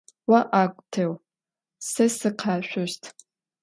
Vo 0.29 0.39
'egu 0.59 0.81
têu, 0.93 1.11
se 1.91 2.05
sıkheşsoşt. 2.17 3.03